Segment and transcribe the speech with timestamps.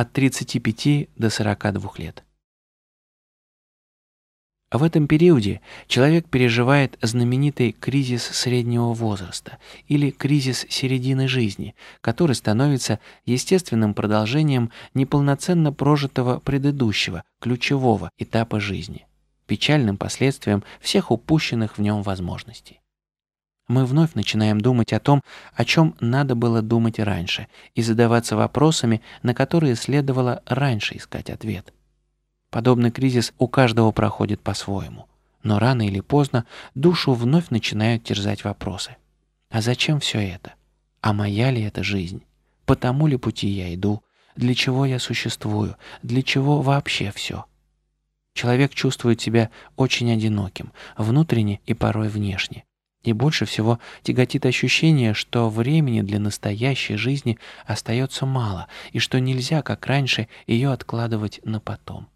[0.00, 2.22] от 35 до 42 лет.
[4.70, 9.58] В этом периоде человек переживает знаменитый кризис среднего возраста
[9.88, 19.08] или кризис середины жизни, который становится естественным продолжением неполноценно прожитого предыдущего, ключевого этапа жизни,
[19.46, 22.80] печальным последствием всех упущенных в нем возможностей.
[23.68, 25.22] Мы вновь начинаем думать о том,
[25.54, 31.72] о чем надо было думать раньше, и задаваться вопросами, на которые следовало раньше искать ответ–
[32.50, 35.06] Подобный кризис у каждого проходит по-своему.
[35.42, 38.96] Но рано или поздно душу вновь начинают терзать вопросы.
[39.50, 40.54] А зачем все это?
[41.00, 42.22] А моя ли это жизнь?
[42.64, 44.02] По тому ли пути я иду?
[44.34, 45.76] Для чего я существую?
[46.02, 47.44] Для чего вообще все?
[48.34, 52.64] Человек чувствует себя очень одиноким, внутренне и порой внешне.
[53.08, 59.62] И больше всего тяготит ощущение, что времени для настоящей жизни остается мало, и что нельзя,
[59.62, 62.10] как раньше, ее откладывать на потом.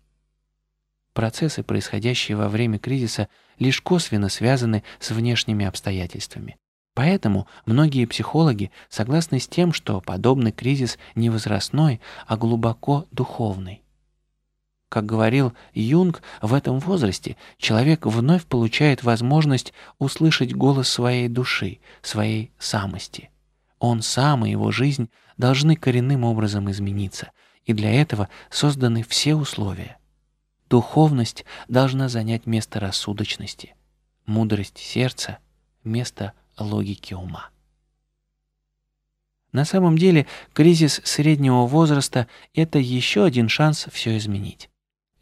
[1.15, 6.59] Процессы, происходящие во время кризиса, лишь косвенно связаны с внешними обстоятельствами.
[6.93, 13.82] Поэтому многие психологи согласны с тем, что подобный кризис не возрастной, а глубоко духовный.
[14.93, 22.53] Как говорил Юнг, в этом возрасте человек вновь получает возможность услышать голос своей души, своей
[22.59, 23.31] самости.
[23.79, 27.31] Он сам и его жизнь должны коренным образом измениться,
[27.65, 29.97] и для этого созданы все условия.
[30.69, 33.75] Духовность должна занять место рассудочности,
[34.27, 35.39] мудрость сердца–
[35.85, 37.49] место логики ума.
[39.53, 44.69] На самом деле, кризис среднего возраста– это еще один шанс все изменить.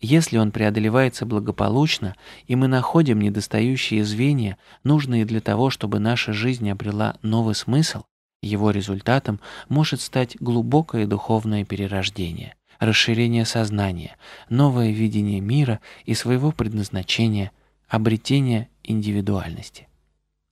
[0.00, 2.14] Если он преодолевается благополучно,
[2.46, 8.04] и мы находим недостающие звенья, нужные для того, чтобы наша жизнь обрела новый смысл,
[8.42, 14.16] его результатом может стать глубокое духовное перерождение расширение сознания,
[14.48, 17.52] новое видение мира и своего предназначения,
[17.88, 19.86] обретение индивидуальности.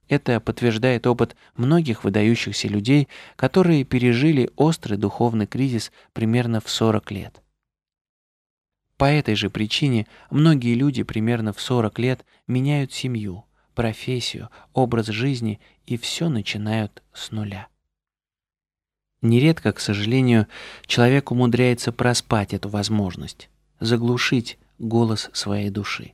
[0.08, 7.42] Это подтверждает опыт многих выдающихся людей, которые пережили острый духовный кризис примерно в 40 лет.
[8.98, 13.44] По этой же причине многие люди примерно в 40 лет меняют семью,
[13.74, 17.68] профессию, образ жизни и все начинают с нуля.
[19.22, 20.48] Нередко, к сожалению,
[20.86, 26.12] человек умудряется проспать эту возможность, заглушить голос своей души.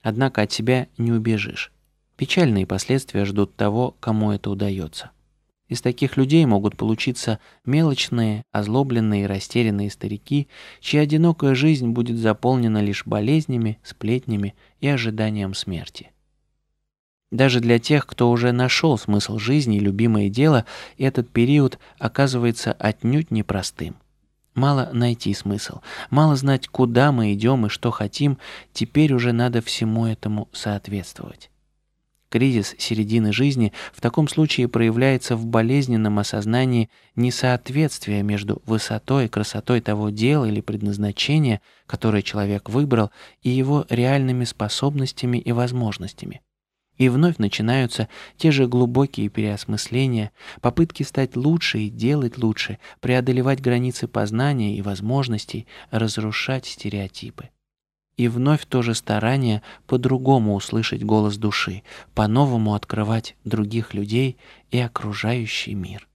[0.00, 1.72] Однако от себя не убежишь.
[2.16, 5.10] Печальные последствия ждут того, кому это удается.
[5.70, 10.48] Из таких людей могут получиться мелочные, озлобленные и растерянные старики,
[10.80, 16.10] чья одинокая жизнь будет заполнена лишь болезнями, сплетнями и ожиданием смерти.
[17.30, 20.66] Даже для тех, кто уже нашел смысл жизни и любимое дело,
[20.98, 23.94] этот период оказывается отнюдь непростым.
[24.56, 28.38] Мало найти смысл, мало знать, куда мы идем и что хотим,
[28.72, 31.48] теперь уже надо всему этому соответствовать.
[32.30, 39.80] Кризис середины жизни в таком случае проявляется в болезненном осознании несоответствия между высотой и красотой
[39.80, 43.10] того дела или предназначения, которое человек выбрал,
[43.42, 46.40] и его реальными способностями и возможностями.
[46.98, 50.30] И вновь начинаются те же глубокие переосмысления,
[50.60, 57.48] попытки стать лучше и делать лучше, преодолевать границы познания и возможностей, разрушать стереотипы.
[58.16, 61.82] И вновь то же старание по-другому услышать голос души,
[62.14, 64.36] по-новому открывать других людей
[64.70, 66.09] и окружающий мир.